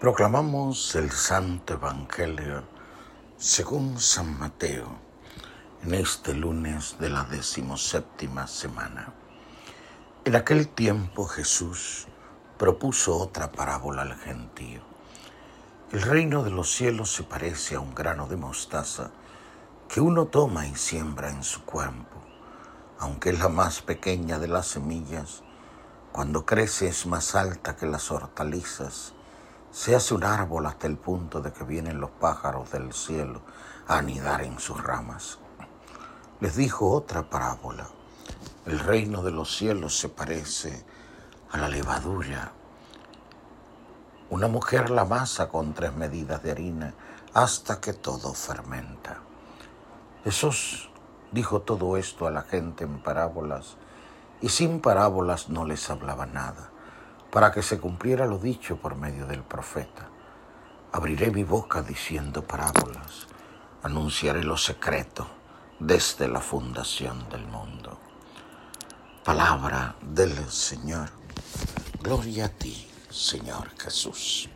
Proclamamos 0.00 0.94
el 0.94 1.10
Santo 1.10 1.74
Evangelio 1.74 2.62
según 3.36 4.00
San 4.00 4.38
Mateo 4.38 4.98
en 5.82 5.92
este 5.92 6.32
lunes 6.32 6.96
de 6.98 7.10
la 7.10 7.24
decimoséptima 7.24 8.46
semana. 8.46 9.12
En 10.24 10.36
aquel 10.36 10.68
tiempo 10.68 11.26
Jesús 11.26 12.06
propuso 12.56 13.14
otra 13.18 13.52
parábola 13.52 14.00
al 14.00 14.16
gentío. 14.16 14.80
El 15.92 16.00
reino 16.00 16.44
de 16.44 16.50
los 16.50 16.72
cielos 16.72 17.12
se 17.12 17.24
parece 17.24 17.74
a 17.74 17.80
un 17.80 17.94
grano 17.94 18.26
de 18.26 18.36
mostaza 18.36 19.10
que 19.86 20.00
uno 20.00 20.28
toma 20.28 20.66
y 20.66 20.76
siembra 20.76 21.28
en 21.28 21.44
su 21.44 21.62
cuerpo. 21.66 22.24
Aunque 23.00 23.28
es 23.28 23.38
la 23.38 23.50
más 23.50 23.82
pequeña 23.82 24.38
de 24.38 24.48
las 24.48 24.66
semillas, 24.66 25.42
cuando 26.10 26.46
crece 26.46 26.88
es 26.88 27.04
más 27.04 27.34
alta 27.34 27.76
que 27.76 27.84
las 27.84 28.10
hortalizas 28.10 29.12
se 29.70 29.94
hace 29.94 30.14
un 30.14 30.24
árbol 30.24 30.66
hasta 30.66 30.86
el 30.86 30.96
punto 30.96 31.40
de 31.40 31.52
que 31.52 31.64
vienen 31.64 32.00
los 32.00 32.10
pájaros 32.10 32.70
del 32.72 32.92
cielo 32.92 33.40
a 33.86 33.98
anidar 33.98 34.42
en 34.42 34.58
sus 34.58 34.82
ramas. 34.82 35.38
Les 36.40 36.56
dijo 36.56 36.90
otra 36.90 37.22
parábola. 37.22 37.86
El 38.66 38.80
reino 38.80 39.22
de 39.22 39.30
los 39.30 39.56
cielos 39.56 39.98
se 39.98 40.08
parece 40.08 40.84
a 41.52 41.58
la 41.58 41.68
levadura. 41.68 42.52
Una 44.28 44.48
mujer 44.48 44.90
la 44.90 45.04
masa 45.04 45.48
con 45.48 45.72
tres 45.72 45.94
medidas 45.94 46.42
de 46.42 46.50
harina 46.50 46.94
hasta 47.32 47.80
que 47.80 47.92
todo 47.92 48.34
fermenta. 48.34 49.18
Jesús 50.24 50.90
dijo 51.32 51.62
todo 51.62 51.96
esto 51.96 52.26
a 52.26 52.30
la 52.30 52.42
gente 52.42 52.84
en 52.84 53.02
parábolas 53.02 53.76
y 54.40 54.48
sin 54.48 54.80
parábolas 54.80 55.48
no 55.48 55.64
les 55.64 55.88
hablaba 55.90 56.26
nada 56.26 56.70
para 57.30 57.52
que 57.52 57.62
se 57.62 57.78
cumpliera 57.78 58.26
lo 58.26 58.38
dicho 58.38 58.76
por 58.76 58.96
medio 58.96 59.26
del 59.26 59.42
profeta. 59.42 60.08
Abriré 60.92 61.30
mi 61.30 61.44
boca 61.44 61.82
diciendo 61.82 62.42
parábolas, 62.42 63.28
anunciaré 63.82 64.42
lo 64.42 64.56
secreto 64.56 65.26
desde 65.78 66.28
la 66.28 66.40
fundación 66.40 67.28
del 67.28 67.46
mundo. 67.46 67.98
Palabra 69.24 69.94
del 70.02 70.34
Señor. 70.50 71.10
Gloria 72.02 72.46
a 72.46 72.48
ti, 72.48 72.88
Señor 73.10 73.70
Jesús. 73.78 74.48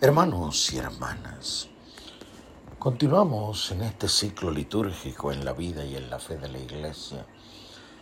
Hermanos 0.00 0.72
y 0.72 0.78
hermanas, 0.78 1.68
continuamos 2.78 3.70
en 3.70 3.82
este 3.82 4.08
ciclo 4.08 4.50
litúrgico 4.50 5.32
en 5.32 5.44
la 5.44 5.54
vida 5.54 5.84
y 5.84 5.96
en 5.96 6.10
la 6.10 6.18
fe 6.18 6.36
de 6.36 6.48
la 6.48 6.58
Iglesia 6.58 7.24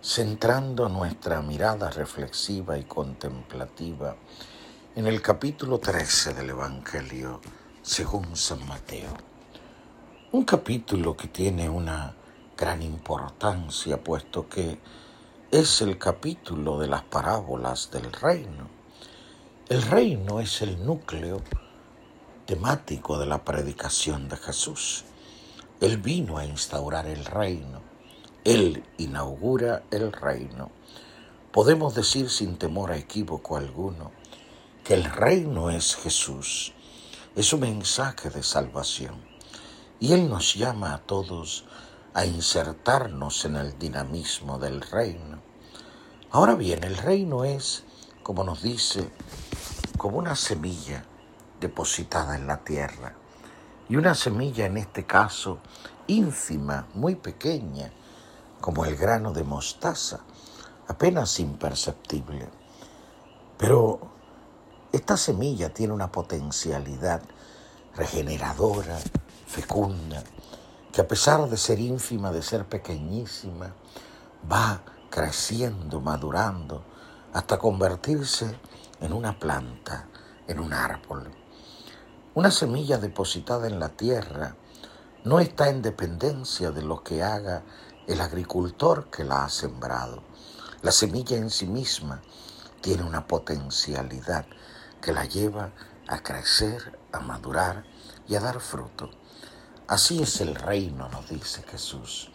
centrando 0.00 0.88
nuestra 0.88 1.42
mirada 1.42 1.90
reflexiva 1.90 2.78
y 2.78 2.84
contemplativa 2.84 4.14
en 4.94 5.08
el 5.08 5.20
capítulo 5.20 5.80
13 5.80 6.34
del 6.34 6.50
Evangelio 6.50 7.40
según 7.82 8.36
San 8.36 8.64
Mateo. 8.68 9.10
Un 10.30 10.44
capítulo 10.44 11.16
que 11.16 11.26
tiene 11.26 11.68
una 11.68 12.14
gran 12.56 12.80
importancia 12.80 14.02
puesto 14.02 14.48
que 14.48 14.78
es 15.50 15.82
el 15.82 15.98
capítulo 15.98 16.78
de 16.78 16.86
las 16.86 17.02
parábolas 17.02 17.90
del 17.90 18.12
reino. 18.12 18.68
El 19.68 19.82
reino 19.82 20.38
es 20.38 20.62
el 20.62 20.84
núcleo 20.86 21.42
temático 22.46 23.18
de 23.18 23.26
la 23.26 23.44
predicación 23.44 24.28
de 24.28 24.36
Jesús. 24.36 25.04
Él 25.80 25.96
vino 25.96 26.38
a 26.38 26.44
instaurar 26.44 27.06
el 27.06 27.24
reino 27.24 27.87
él 28.48 28.82
inaugura 28.96 29.82
el 29.90 30.10
reino. 30.10 30.70
Podemos 31.52 31.94
decir 31.94 32.30
sin 32.30 32.56
temor 32.56 32.90
a 32.92 32.96
equívoco 32.96 33.58
alguno 33.58 34.10
que 34.84 34.94
el 34.94 35.04
reino 35.04 35.68
es 35.68 35.96
Jesús, 35.96 36.72
es 37.36 37.52
un 37.52 37.60
mensaje 37.60 38.30
de 38.30 38.42
salvación. 38.42 39.16
Y 40.00 40.14
Él 40.14 40.30
nos 40.30 40.54
llama 40.54 40.94
a 40.94 40.98
todos 40.98 41.66
a 42.14 42.24
insertarnos 42.24 43.44
en 43.44 43.56
el 43.56 43.78
dinamismo 43.78 44.58
del 44.58 44.80
reino. 44.80 45.42
Ahora 46.30 46.54
bien, 46.54 46.84
el 46.84 46.96
reino 46.96 47.44
es, 47.44 47.84
como 48.22 48.44
nos 48.44 48.62
dice, 48.62 49.10
como 49.98 50.16
una 50.16 50.36
semilla 50.36 51.04
depositada 51.60 52.34
en 52.34 52.46
la 52.46 52.64
tierra. 52.64 53.14
Y 53.90 53.96
una 53.96 54.14
semilla 54.14 54.64
en 54.64 54.78
este 54.78 55.04
caso 55.04 55.58
ínfima, 56.06 56.86
muy 56.94 57.14
pequeña, 57.14 57.92
como 58.60 58.84
el 58.84 58.96
grano 58.96 59.32
de 59.32 59.44
mostaza, 59.44 60.20
apenas 60.88 61.38
imperceptible. 61.40 62.48
Pero 63.56 64.00
esta 64.92 65.16
semilla 65.16 65.72
tiene 65.72 65.92
una 65.92 66.10
potencialidad 66.10 67.22
regeneradora, 67.94 68.98
fecunda, 69.46 70.22
que 70.92 71.00
a 71.00 71.08
pesar 71.08 71.48
de 71.48 71.56
ser 71.56 71.78
ínfima, 71.78 72.32
de 72.32 72.42
ser 72.42 72.66
pequeñísima, 72.66 73.74
va 74.50 74.82
creciendo, 75.10 76.00
madurando, 76.00 76.82
hasta 77.32 77.58
convertirse 77.58 78.58
en 79.00 79.12
una 79.12 79.38
planta, 79.38 80.08
en 80.46 80.60
un 80.60 80.72
árbol. 80.72 81.30
Una 82.34 82.50
semilla 82.50 82.98
depositada 82.98 83.66
en 83.66 83.80
la 83.80 83.90
tierra 83.90 84.54
no 85.24 85.40
está 85.40 85.68
en 85.68 85.82
dependencia 85.82 86.70
de 86.70 86.82
lo 86.82 87.02
que 87.02 87.22
haga 87.22 87.62
el 88.08 88.22
agricultor 88.22 89.10
que 89.10 89.22
la 89.22 89.44
ha 89.44 89.48
sembrado. 89.50 90.22
La 90.80 90.90
semilla 90.90 91.36
en 91.36 91.50
sí 91.50 91.66
misma 91.66 92.22
tiene 92.80 93.02
una 93.02 93.26
potencialidad 93.26 94.46
que 95.02 95.12
la 95.12 95.26
lleva 95.26 95.72
a 96.08 96.22
crecer, 96.22 96.98
a 97.12 97.20
madurar 97.20 97.84
y 98.26 98.34
a 98.34 98.40
dar 98.40 98.60
fruto. 98.60 99.10
Así 99.86 100.22
es 100.22 100.40
el 100.40 100.54
reino, 100.54 101.08
nos 101.10 101.28
dice 101.28 101.62
Jesús. 101.62 102.30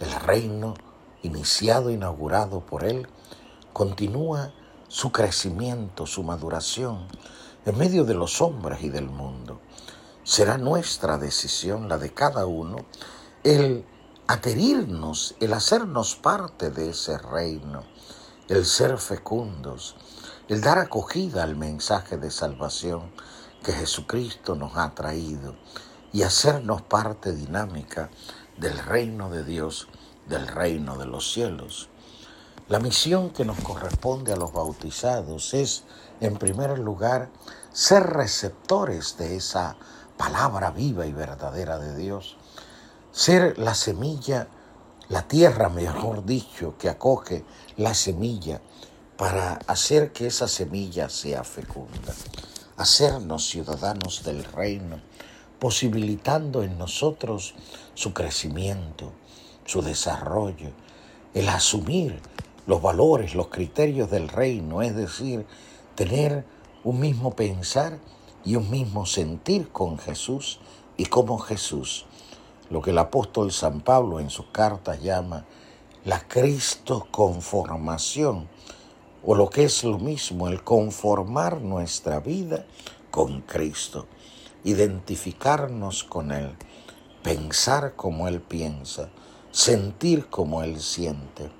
El 0.00 0.12
reino, 0.12 0.74
iniciado, 1.22 1.90
inaugurado 1.90 2.60
por 2.60 2.84
Él, 2.84 3.06
continúa 3.74 4.54
su 4.88 5.12
crecimiento, 5.12 6.06
su 6.06 6.22
maduración 6.22 7.06
en 7.66 7.76
medio 7.76 8.04
de 8.04 8.14
los 8.14 8.40
hombres 8.40 8.82
y 8.82 8.88
del 8.88 9.10
mundo. 9.10 9.60
Será 10.24 10.56
nuestra 10.56 11.18
decisión, 11.18 11.88
la 11.88 11.98
de 11.98 12.14
cada 12.14 12.46
uno, 12.46 12.78
el 13.44 13.84
adherirnos, 14.28 15.36
el 15.38 15.52
hacernos 15.52 16.16
parte 16.16 16.70
de 16.70 16.90
ese 16.90 17.16
reino, 17.16 17.84
el 18.48 18.66
ser 18.66 18.98
fecundos, 18.98 19.94
el 20.48 20.60
dar 20.60 20.78
acogida 20.78 21.44
al 21.44 21.54
mensaje 21.54 22.16
de 22.16 22.32
salvación 22.32 23.12
que 23.62 23.72
Jesucristo 23.72 24.56
nos 24.56 24.76
ha 24.76 24.92
traído 24.96 25.54
y 26.12 26.22
hacernos 26.22 26.82
parte 26.82 27.36
dinámica 27.36 28.10
del 28.56 28.76
reino 28.78 29.30
de 29.30 29.44
Dios, 29.44 29.86
del 30.28 30.48
reino 30.48 30.96
de 30.98 31.06
los 31.06 31.32
cielos. 31.32 31.88
La 32.68 32.80
misión 32.80 33.30
que 33.30 33.44
nos 33.44 33.60
corresponde 33.60 34.32
a 34.32 34.36
los 34.36 34.52
bautizados 34.52 35.54
es, 35.54 35.84
en 36.20 36.36
primer 36.36 36.80
lugar, 36.80 37.30
ser 37.72 38.02
receptores 38.02 39.16
de 39.18 39.36
esa 39.36 39.76
palabra 40.16 40.72
viva 40.72 41.06
y 41.06 41.12
verdadera 41.12 41.78
de 41.78 41.94
Dios 41.96 42.36
ser 43.16 43.58
la 43.58 43.74
semilla, 43.74 44.46
la 45.08 45.26
tierra, 45.26 45.70
mejor 45.70 46.26
dicho, 46.26 46.74
que 46.76 46.90
acoge 46.90 47.46
la 47.78 47.94
semilla 47.94 48.60
para 49.16 49.54
hacer 49.66 50.12
que 50.12 50.26
esa 50.26 50.46
semilla 50.46 51.08
sea 51.08 51.42
fecunda, 51.42 52.12
hacernos 52.76 53.48
ciudadanos 53.48 54.22
del 54.22 54.44
reino, 54.44 55.00
posibilitando 55.58 56.62
en 56.62 56.76
nosotros 56.76 57.54
su 57.94 58.12
crecimiento, 58.12 59.14
su 59.64 59.80
desarrollo, 59.80 60.72
el 61.32 61.48
asumir 61.48 62.20
los 62.66 62.82
valores, 62.82 63.34
los 63.34 63.48
criterios 63.48 64.10
del 64.10 64.28
reino, 64.28 64.82
es 64.82 64.94
decir, 64.94 65.46
tener 65.94 66.44
un 66.84 67.00
mismo 67.00 67.34
pensar 67.34 67.98
y 68.44 68.56
un 68.56 68.70
mismo 68.70 69.06
sentir 69.06 69.70
con 69.72 69.96
Jesús 69.96 70.60
y 70.98 71.06
como 71.06 71.38
Jesús 71.38 72.04
lo 72.70 72.82
que 72.82 72.90
el 72.90 72.98
apóstol 72.98 73.52
San 73.52 73.80
Pablo 73.80 74.20
en 74.20 74.30
sus 74.30 74.46
cartas 74.46 75.00
llama 75.02 75.44
la 76.04 76.20
Cristo 76.20 77.08
conformación, 77.10 78.48
o 79.24 79.34
lo 79.34 79.50
que 79.50 79.64
es 79.64 79.82
lo 79.82 79.98
mismo, 79.98 80.46
el 80.46 80.62
conformar 80.62 81.60
nuestra 81.60 82.20
vida 82.20 82.64
con 83.10 83.40
Cristo, 83.40 84.06
identificarnos 84.62 86.04
con 86.04 86.30
Él, 86.30 86.54
pensar 87.22 87.94
como 87.96 88.28
Él 88.28 88.40
piensa, 88.40 89.08
sentir 89.50 90.26
como 90.26 90.62
Él 90.62 90.80
siente, 90.80 91.50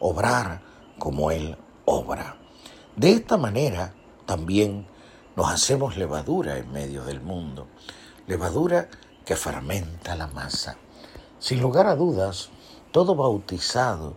obrar 0.00 0.60
como 0.98 1.30
Él 1.30 1.56
obra. 1.86 2.36
De 2.96 3.12
esta 3.12 3.38
manera 3.38 3.94
también 4.26 4.86
nos 5.34 5.50
hacemos 5.50 5.96
levadura 5.96 6.58
en 6.58 6.70
medio 6.72 7.04
del 7.04 7.20
mundo, 7.20 7.68
levadura 8.26 8.88
que 9.24 9.36
fermenta 9.36 10.14
la 10.16 10.26
masa. 10.26 10.76
Sin 11.38 11.60
lugar 11.60 11.86
a 11.86 11.96
dudas, 11.96 12.50
todo 12.92 13.14
bautizado 13.14 14.14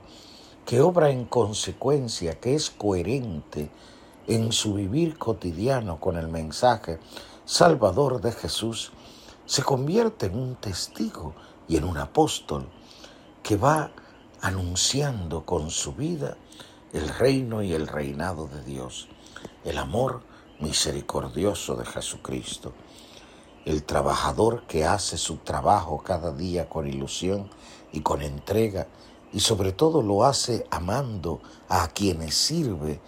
que 0.65 0.81
obra 0.81 1.09
en 1.09 1.25
consecuencia, 1.25 2.39
que 2.39 2.55
es 2.55 2.69
coherente 2.69 3.69
en 4.27 4.51
su 4.51 4.73
vivir 4.73 5.17
cotidiano 5.17 5.99
con 5.99 6.17
el 6.17 6.27
mensaje 6.27 6.99
salvador 7.45 8.21
de 8.21 8.33
Jesús, 8.33 8.91
se 9.45 9.63
convierte 9.63 10.25
en 10.25 10.37
un 10.37 10.55
testigo 10.55 11.33
y 11.69 11.77
en 11.77 11.85
un 11.85 11.97
apóstol 11.97 12.67
que 13.41 13.55
va 13.55 13.91
anunciando 14.41 15.45
con 15.45 15.69
su 15.69 15.93
vida 15.93 16.37
el 16.91 17.07
reino 17.07 17.63
y 17.63 17.73
el 17.73 17.87
reinado 17.87 18.47
de 18.47 18.61
Dios, 18.63 19.07
el 19.63 19.77
amor 19.77 20.21
misericordioso 20.59 21.75
de 21.75 21.85
Jesucristo, 21.85 22.73
el 23.67 23.83
trabajador 23.83 24.63
que 24.65 24.85
hace 24.85 25.17
su 25.17 25.39
trabajo 25.39 26.01
cada 26.01 26.31
día 26.31 26.69
con 26.69 26.87
ilusión 26.87 27.49
y 27.91 27.99
con 27.99 28.21
entrega 28.21 28.87
y 29.33 29.41
sobre 29.41 29.73
todo 29.73 30.01
lo 30.01 30.23
hace 30.23 30.65
amando 30.71 31.41
a 31.67 31.89
quienes 31.89 32.33
sirve, 32.33 33.01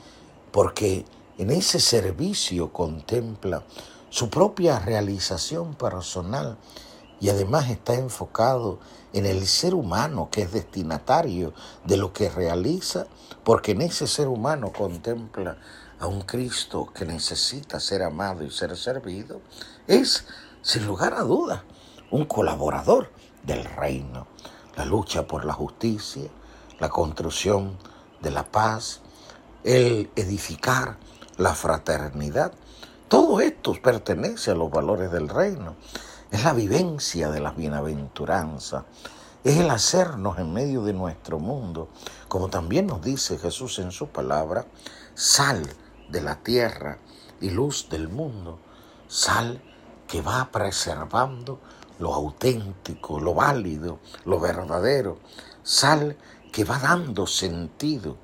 porque 0.52 1.06
en 1.38 1.52
ese 1.52 1.80
servicio 1.80 2.74
contempla 2.74 3.64
su 4.10 4.30
propia 4.30 4.80
realización 4.80 5.76
personal 5.76 6.58
y 7.22 7.30
además 7.30 7.70
está 7.70 7.94
enfocado 7.94 8.80
en 9.14 9.26
el 9.26 9.48
ser 9.48 9.74
humano 9.74 10.28
que 10.30 10.42
es 10.42 10.52
destinatario 10.52 11.54
de 11.86 11.96
lo 11.96 12.12
que 12.12 12.30
realiza, 12.30 13.08
porque 13.46 13.72
en 13.72 13.82
ese 13.82 14.08
ser 14.08 14.28
humano 14.28 14.74
contempla 14.78 15.58
a 16.00 16.08
un 16.08 16.22
Cristo 16.22 16.92
que 16.94 17.06
necesita 17.06 17.80
ser 17.80 18.04
amado 18.04 18.44
y 18.44 18.52
ser 18.52 18.76
servido, 18.76 19.42
es, 19.88 20.26
sin 20.62 20.86
lugar 20.86 21.14
a 21.14 21.22
dudas, 21.22 21.62
un 22.12 22.26
colaborador 22.26 23.12
del 23.44 23.64
reino. 23.64 24.28
La 24.76 24.86
lucha 24.86 25.28
por 25.28 25.46
la 25.46 25.54
justicia, 25.54 26.30
la 26.80 26.90
construcción 26.90 27.78
de 28.22 28.32
la 28.32 28.44
paz, 28.44 29.02
el 29.64 30.10
edificar 30.16 30.98
la 31.38 31.54
fraternidad, 31.54 32.54
todo 33.10 33.42
esto 33.42 33.74
pertenece 33.82 34.52
a 34.52 34.56
los 34.56 34.70
valores 34.70 35.12
del 35.12 35.30
reino. 35.30 35.76
Es 36.30 36.44
la 36.44 36.54
vivencia 36.54 37.32
de 37.32 37.40
las 37.40 37.56
bienaventuranzas. 37.56 38.84
Es 39.44 39.58
el 39.58 39.72
hacernos 39.72 40.38
en 40.38 40.54
medio 40.54 40.84
de 40.84 40.94
nuestro 40.94 41.40
mundo, 41.40 41.90
como 42.28 42.50
también 42.50 42.86
nos 42.86 43.02
dice 43.02 43.40
Jesús 43.40 43.80
en 43.80 43.92
su 43.92 44.10
palabra, 44.10 44.66
sal 45.16 45.64
de 46.10 46.22
la 46.22 46.36
tierra 46.36 47.00
y 47.42 47.50
luz 47.50 47.88
del 47.90 48.10
mundo. 48.10 48.60
Sal 49.08 49.60
que 50.10 50.22
va 50.22 50.50
preservando 50.52 51.60
lo 52.00 52.14
auténtico, 52.14 53.20
lo 53.20 53.36
válido, 53.36 54.00
lo 54.26 54.40
verdadero. 54.40 55.20
Sal 55.64 56.18
que 56.52 56.64
va 56.64 56.80
dando 56.80 57.28
sentido. 57.28 58.18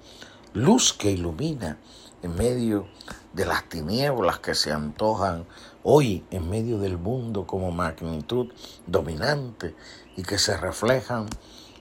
Luz 0.53 0.93
que 0.93 1.11
ilumina 1.11 1.77
en 2.23 2.35
medio 2.35 2.87
de 3.33 3.45
las 3.45 3.69
tinieblas 3.69 4.39
que 4.39 4.55
se 4.55 4.71
antojan 4.71 5.45
hoy 5.83 6.25
en 6.31 6.49
medio 6.49 6.79
del 6.79 6.97
mundo 6.97 7.45
como 7.45 7.71
magnitud 7.71 8.51
dominante 8.87 9.75
y 10.17 10.23
que 10.23 10.39
se 10.39 10.57
reflejan 10.57 11.27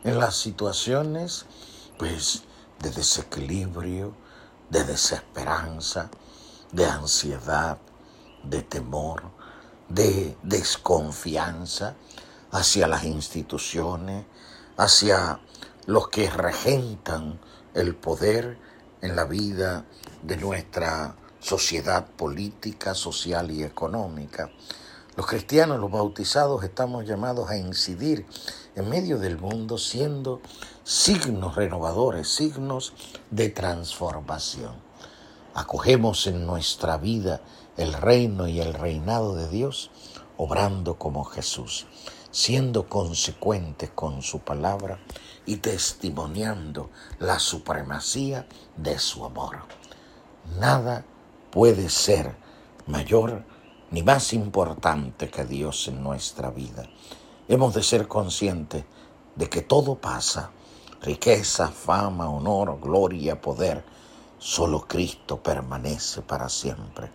en 0.03 0.19
las 0.19 0.37
situaciones 0.37 1.47
pues 1.99 2.43
de 2.81 2.91
desequilibrio, 2.91 4.15
de 4.69 4.85
desesperanza, 4.85 6.11
de 6.73 6.85
ansiedad, 6.85 7.79
de 8.43 8.63
temor, 8.63 9.23
de 9.89 10.37
desconfianza 10.43 11.95
hacia 12.51 12.87
las 12.89 13.05
instituciones, 13.05 14.25
hacia 14.77 15.41
los 15.87 16.09
que 16.09 16.31
regentan 16.31 17.39
el 17.75 17.95
poder 17.95 18.59
en 19.03 19.17
la 19.17 19.25
vida 19.25 19.85
de 20.23 20.37
nuestra 20.37 21.17
sociedad 21.41 22.07
política, 22.07 22.95
social 22.95 23.51
y 23.51 23.63
económica. 23.63 24.51
Los 25.17 25.27
cristianos, 25.27 25.79
los 25.79 25.91
bautizados, 25.91 26.65
estamos 26.65 27.07
llamados 27.07 27.51
a 27.51 27.57
incidir 27.57 28.27
en 28.75 28.89
medio 28.89 29.19
del 29.19 29.39
mundo 29.39 29.79
siendo 29.79 30.41
signos 30.83 31.55
renovadores, 31.55 32.29
signos 32.29 32.95
de 33.31 33.51
transformación. 33.51 34.73
Acogemos 35.55 36.27
en 36.27 36.47
nuestra 36.47 36.97
vida 36.97 37.41
el 37.77 37.93
reino 37.93 38.47
y 38.49 38.61
el 38.61 38.75
reinado 38.75 39.35
de 39.35 39.49
Dios, 39.49 39.91
obrando 40.37 40.99
como 40.99 41.25
Jesús, 41.25 41.87
siendo 42.31 42.89
consecuentes 42.89 43.91
con 43.91 44.23
su 44.23 44.41
palabra 44.41 44.99
y 45.47 45.57
testimoniando 45.57 46.91
la 47.19 47.39
supremacía 47.39 48.47
de 48.77 48.99
su 48.99 49.25
amor. 49.25 49.59
Nada 50.59 51.05
puede 51.51 51.89
ser 51.89 52.35
mayor 52.87 53.45
ni 53.91 54.03
más 54.03 54.33
importante 54.33 55.31
que 55.31 55.45
Dios 55.45 55.89
en 55.89 56.03
nuestra 56.03 56.51
vida. 56.51 56.89
Hemos 57.47 57.75
de 57.75 57.83
ser 57.83 58.09
conscientes 58.09 58.85
de 59.37 59.49
que 59.49 59.63
todo 59.63 59.97
pasa, 59.97 60.51
riqueza, 61.01 61.69
fama, 61.69 62.29
honor, 62.29 62.79
gloria, 62.81 63.41
poder, 63.41 63.85
solo 64.39 64.81
Cristo 64.89 65.43
permanece 65.43 66.23
para 66.23 66.49
siempre. 66.49 67.11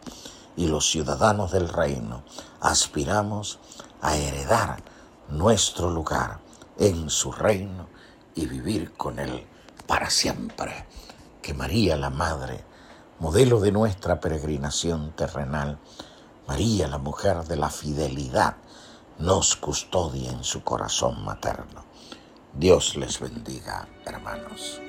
Y 0.59 0.67
los 0.67 0.91
ciudadanos 0.91 1.53
del 1.53 1.69
reino 1.69 2.23
aspiramos 2.59 3.59
a 4.01 4.17
heredar 4.17 4.83
nuestro 5.29 5.89
lugar 5.89 6.39
en 6.77 7.09
su 7.09 7.31
reino 7.31 7.87
y 8.35 8.45
vivir 8.45 8.91
con 8.91 9.19
Él 9.19 9.47
para 9.87 10.09
siempre. 10.09 10.85
Que 11.41 11.53
María 11.53 11.95
la 11.95 12.09
Madre, 12.09 12.65
modelo 13.19 13.61
de 13.61 13.71
nuestra 13.71 14.19
peregrinación 14.19 15.13
terrenal, 15.13 15.79
María 16.45 16.89
la 16.89 16.97
mujer 16.97 17.45
de 17.45 17.55
la 17.55 17.69
fidelidad, 17.69 18.57
nos 19.17 19.55
custodia 19.55 20.29
en 20.29 20.43
su 20.43 20.61
corazón 20.65 21.23
materno. 21.23 21.85
Dios 22.53 22.97
les 22.97 23.17
bendiga, 23.21 23.87
hermanos. 24.03 24.81